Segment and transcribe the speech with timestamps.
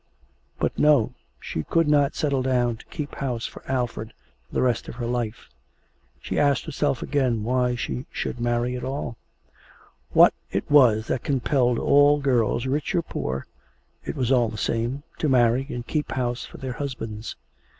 [0.57, 4.13] But no, she could not settle down to keep house for Alfred
[4.47, 5.47] for the rest of her life.
[6.19, 9.15] She asked herself again why she should marry at all
[10.09, 13.45] what it was that compelled all girls, rich or poor,
[14.03, 17.35] it was all the same, to marry and keep house for their husbands.